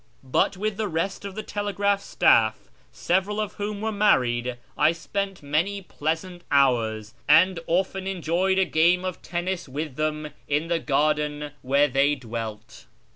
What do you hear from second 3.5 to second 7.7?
whom were married, I spent many pleasant hours, and